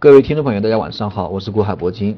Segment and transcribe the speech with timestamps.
[0.00, 2.16] 各位听众朋友，大家晚上好，我是国海铂金。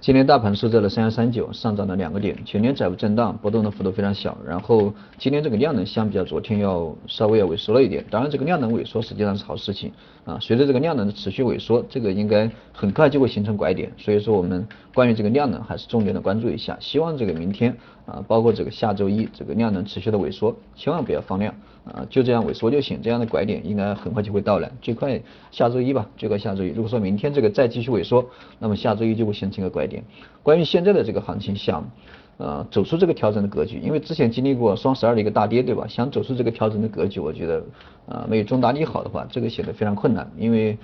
[0.00, 4.36] 今天大盘收在了三幺三九，上涨了两个点，全天窄幅震荡，波动的幅度非常小。
[4.44, 9.92] 然后今天这个量能相比较昨天要稍微要萎缩了一点，当然这个量能萎缩实际上是好事情
[10.24, 10.38] 啊。
[10.40, 13.92] 随着这个量能的持续萎缩，这个应该很快就会形成拐点。
[13.96, 17.76] 所以说我们关于这个量能还是重点的关注一下，希望这个明天
[18.06, 21.54] 啊，包括这个下周一这个量能持续的萎缩，千万不要放量
[21.84, 23.00] 啊，就这样萎缩就行。
[23.02, 26.68] 这样的拐点应该很快就会到来，最快下周一吧，最快下周一。
[26.68, 28.24] 如果说明天这个再继续萎缩，
[28.58, 30.04] 那么下周一就会形成一个拐点。
[30.42, 31.90] 关于现在的这个行情，想
[32.36, 35.86] 呃走出这个调整的格局，因为之前经历过双十二的一个大跌，对吧？
[35.88, 37.64] 想走出这个调整的格局，我觉得
[38.06, 40.76] 啊没有重大利好的话，这个显得非常困难，因为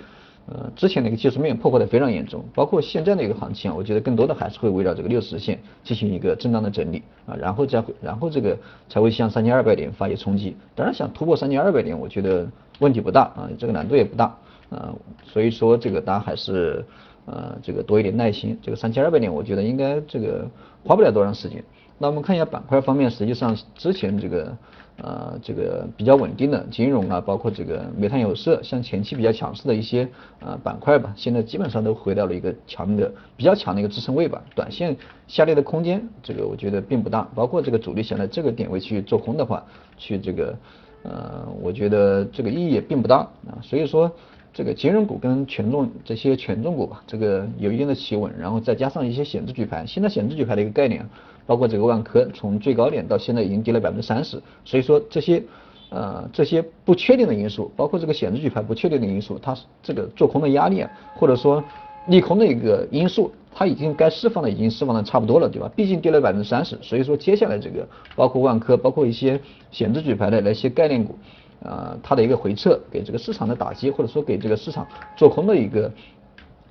[0.48, 8.56] 呃之前的一个技术面破坏的非常严重，包括现在的一个行情啊，我觉得更多的还是会围绕这个六十线进行一个震荡的整理啊，然后再会然后这个
[8.88, 10.56] 才会向三千二百点发起冲击。
[10.74, 12.46] 当然想突破三千二百点，我觉得
[12.78, 14.36] 问题不大啊，这个难度也不大
[14.70, 16.84] 啊，所以说这个大家还是。
[17.28, 20.48] 呃，这个多一点耐心，这个三千二百点，我觉得应该这个
[20.84, 21.60] 花不了多长时间。
[21.98, 24.56] 那我们看一下板块方面，实际上之前这个
[24.98, 30.06] 呃这个比较稳定的金融啊，包括这个煤炭有色，像前期比较强势的一些
[30.40, 34.94] 呃板块吧，现在基本上都回到了一个强的比较强的一个支撑位吧，短线
[35.26, 37.26] 下跌的空间，这个我觉得并不大。
[37.34, 39.64] 包括这个主力想在这个点位去做空的话，
[39.96, 40.54] 去这个
[41.02, 44.12] 呃，我觉得这个意义也并不大啊，所以说。
[44.56, 51.06] 这个金融股跟权重这些权重股吧，这个有一定的企稳，然后再加上一些险资举牌，现在险资举牌的一个概念，
[51.46, 55.42] 包括这个万科，从最高点到现在已经跌了百分之三十，所以说这些
[55.90, 61.62] 呃这些不确定的因素，包括这个险资举牌不确定的因素，它这个做空的压力啊，或者说
[62.08, 65.70] 利空的一个因素，它已经该释放的已经释放的差不多了，对吧？
[65.76, 69.38] 毕竟跌了百分之三十，所以说接下来这个包括万科，包括一些
[69.70, 71.14] 险资举牌的那些概念股。
[71.60, 74.86] 呃，它的一个回撤给这个市场的打击，或者说给这个市场
[75.16, 75.90] 做空的一个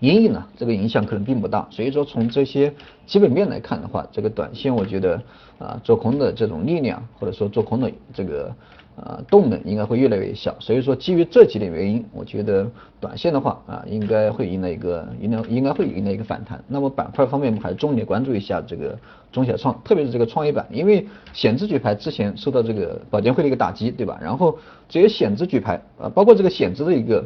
[0.06, 1.68] 阴影呢，这个影响可能并不大。
[1.72, 2.74] 所以说从这些
[3.06, 5.22] 基本面来看的话，这个短线我觉得
[5.58, 8.54] 啊做空的这种力量，或者说做空的这个。
[8.96, 12.66] 啊，动能应该会越来越小，所以说基于这几点原因，我觉得
[12.98, 16.64] 短线的话啊，应该会迎来一个应该应该会迎来一个反弹。
[16.66, 18.98] 那么板块方面，我们还是重点关注一下这个
[19.34, 24.18] 中小创，特别是这个创业板，因为险资举牌之前受到这个保监会的一个打击，对吧？
[24.22, 24.58] 然后
[24.88, 27.22] 这些险资举牌啊，包括这个险资的一个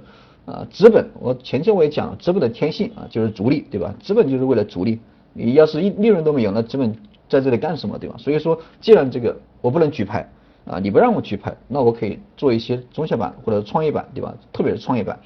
[0.50, 3.94] 啊资本，我前期我也讲，资本的天性啊就是逐利，对吧？
[4.02, 5.00] 资本就是为了逐利，
[5.34, 6.92] 你要是一利润都没有，那资本
[7.30, 8.16] 在这里干什么，对吧？
[8.18, 10.28] 所以说，既然这个我不能举牌。
[10.66, 14.36] 啊，你不让我举牌，那我可以做一些中小板或者创业板，对吧？
[14.54, 15.18] 特别是创业板，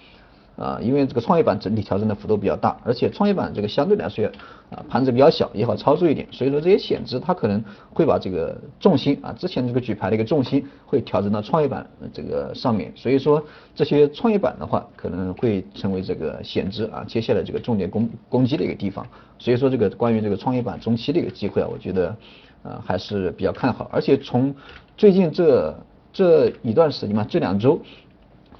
[0.56, 4.26] 啊，因为这个创业板整体调整的幅度比较大，而且创业板这个相对来说
[4.70, 13.44] 啊盘子比较小，也好操作一点，所以说这些险资它可能会把这个重心啊，之前这个举牌的一个重心会调整到创业板这个上面，所以说
[13.74, 19.06] 这些创业板的话可能会成为这个险资啊接下来这个重点攻攻击的一个地方，
[19.40, 22.16] 所以说这个关于这个创业板中期的一个机会啊，我觉得。
[22.64, 24.56] 啊，还是比较看好，而且从
[24.96, 25.76] 最近这
[26.14, 27.78] 这一段时间嘛，这两周，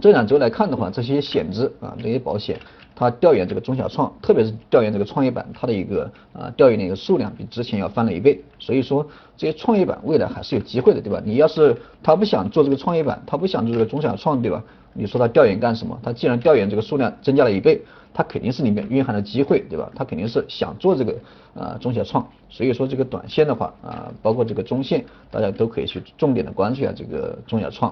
[0.04, 2.60] 这两周来看的话，这些险资啊，这些保险，
[2.94, 11.22] 它调研这个中小创，特别是调研这个创业板，它的一个啊调研的一个数量比之前要翻了一倍，所以说这些创业板未来还是有机会的，对吧？
[11.24, 14.62] 你要是他不想做这个创业板，他不想做这个中小创，对吧？
[14.92, 15.98] 你说他调研干什么？
[16.04, 17.82] 他既然调研这个数量增加了一倍。
[18.16, 19.92] 他肯定是里面蕴含了机会，对吧？
[19.96, 21.16] 他肯定是想做这个
[21.56, 27.92] 啊中小创，所以说这个短线的话啊，包括这个中线，大家都可以去重点的关注一下这个中小创。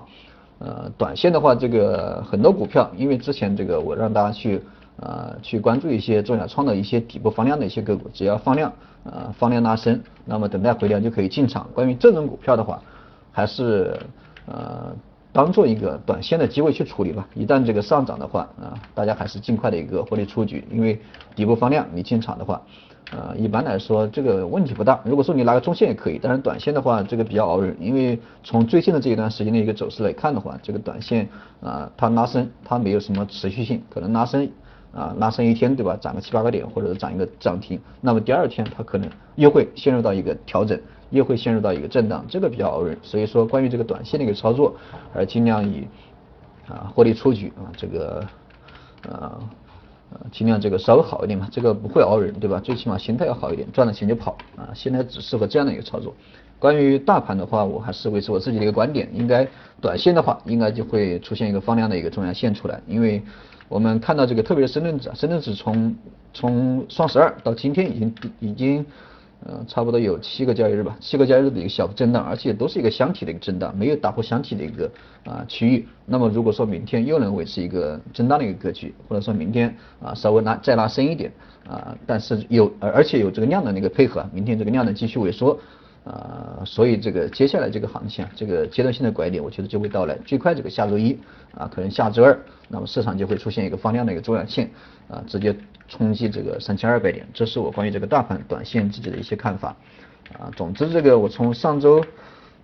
[0.64, 4.62] 呃，短线的话，这个很多股票，因为之前这个我让大家去
[4.98, 8.72] 呃去关注一些中小创的一些底部放量的一些个股，只要放量
[9.04, 11.68] 呃放量拉升，那么等待回调就可以进场。
[11.74, 12.80] 关于这种股票的话，
[13.32, 14.00] 还是
[14.46, 14.94] 呃。
[15.34, 21.00] 当做一个短线的机会去处理吧，一旦这个上涨的话啊，大家还是尽快的一个获利出局，因为
[21.36, 22.62] 底部放量你进场的话，
[23.12, 25.00] 呃，一般来说这个问题不大。
[25.06, 31.30] 如果说你拿个中线也可以，但是短线的话这个比较熬人，因为从最近的这一段时间的一个走势来看的话，这个短线
[31.62, 34.50] 啊它拉升它没有什么持续性，可能拉升
[34.94, 40.78] 啊拉升一天对吧，涨个七八个点或者涨一个涨停，那么第二天它可能又会陷入到一个调整。
[41.12, 44.76] 又会陷入到一个震荡，这个比较熬人，所以说关于这个短线的一个操作，
[45.14, 45.88] 而尽量以
[46.68, 48.26] 啊获利出局啊这个
[49.04, 49.40] 呃
[50.14, 52.60] 呃尽量这个稍微好一点嘛，这个不会熬人对吧？
[52.60, 56.16] 最起码心态要好一点，赚了钱就跑啊，现在只适合这样的一个操作。
[56.58, 59.46] 关于大盘的话，我还是维持我自己的一个观点，应该
[59.82, 63.22] 短线的话，应该就会出现一个放量的一个中阳线出来，因为
[63.68, 65.96] 我们看到这个特别是深圳指，深圳指从
[66.34, 68.86] 从双十二到今天已经已经。
[69.44, 74.92] 呃，差不多有七个交易日吧，七个交易日的一个小的震荡，而且都是一个箱体的一个震荡，没有打破箱体的一个
[75.26, 75.88] 啊区域。
[76.06, 81.32] 那么如果说明天又能维持一个震荡的一个格局，或者说明天啊稍微拉再拉深一点
[81.68, 85.60] 啊，但是有而而且有这个量的那个配合，明天这个量能继续萎缩。
[86.04, 90.18] 啊，所以这个接下来这个行情啊，这个阶段性的拐点，我觉得就会到来。
[90.26, 91.16] 最快这个下周一
[91.54, 94.68] 啊，可能下周二，那么市场就会出现一个放量的一个重要性
[95.08, 95.56] 啊，直接
[95.88, 97.28] 冲击这个三千二百点。
[97.36, 99.76] 这是我关于这个大盘短线自己的一些看法
[100.40, 100.50] 啊。
[100.56, 102.04] 总之，这个我从上周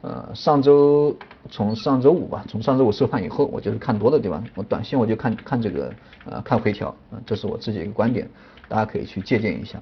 [0.02, 1.16] 呃上周
[1.52, 5.94] 从上周五吧，从上周五收盘以后，我就是看多的对吧，我短线我就看看这个
[6.26, 8.28] 呃看回调啊，这是我自己一个观点，
[8.68, 9.80] 大家可以去借鉴一下。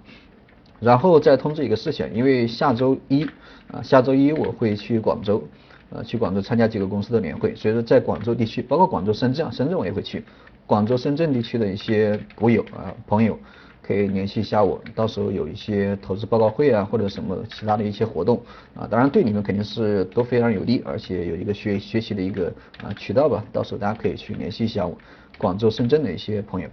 [0.79, 3.23] 然后再通知一个事情，因为下周一
[3.71, 5.41] 啊，下周一我会去广州，
[5.89, 10.23] 呃，去广州参加几个公司的年会，所以说在广州地区，包括广州、深圳啊，深圳我也会去，
[10.65, 13.39] 广州、深圳地区的一些股友啊朋友，
[13.81, 18.41] 可以联系一下我，到时候有一些投资报告会啊，或者什么其他的一些活动
[18.75, 24.97] 啊，当然对你们肯定是都非常有利，而且有一个学学习的一个啊渠道吧，到时候大家可以去联系一下我，
[25.37, 26.69] 广州、深圳的一些朋友，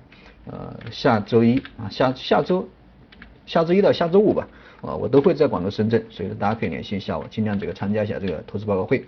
[0.50, 2.66] 呃，下周一啊，下下周。
[3.52, 4.48] 下周一到下周五吧，
[4.80, 9.04] 啊，我都会在广州、深圳，所以说大家可以联系一下我，尽量这个参加一下这个投资报告会，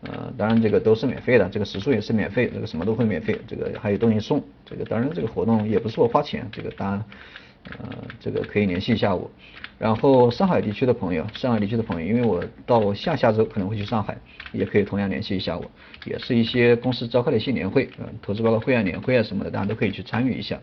[0.00, 7.04] 呃，当然这个都是免费的，这个食宿也是免费，这个什么都会免费，这个还有东西送，这个当然这个活动也不是我花钱，这个大家
[7.68, 9.30] 呃这个可以联系一下我。
[9.78, 14.16] 然后上海地区的朋友，上海地区的朋友，因为我到下下周可能会去上海，
[14.52, 15.70] 也可以同样联系一下我，
[16.06, 20.58] 也是一些公司召开的一些年会，呃，投资报告会啊、年会啊什么的，大家都可以去参与一下。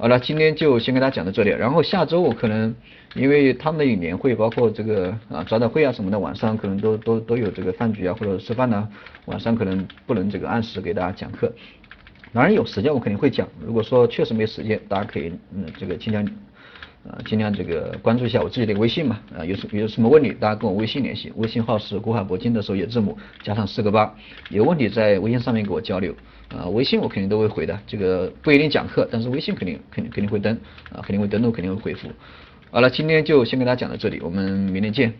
[0.00, 1.50] 好了，今天就先跟大家讲到这里。
[1.50, 2.74] 然后下周我可能
[3.14, 8.88] 因为他们的年会，包括这个啊招待会啊什么的，晚上可能都都都有这个饭局啊或者吃饭呢，
[9.26, 11.52] 晚上可能不能这个按时给大家讲课。
[12.32, 13.46] 当然有时间我肯定会讲。
[13.62, 16.26] 如果说确实没时间，大家可以嗯这个尽量
[17.04, 24.14] 呃尽量这个关注一下我自己的微信嘛啊有什有什么问题大家跟我微信联系，微信号是国海铂金的首页字母加上四个八，
[24.50, 26.14] 有问题在微信上面给我交流。
[26.50, 30.52] 啊，微信我肯定都会回的，这个不一定讲课，但是微信肯定肯定肯定会登，
[30.92, 32.08] 啊，肯定会登录，肯定会回复。
[32.72, 35.14] 好了，今天就先跟大家讲到这里，我们明天见。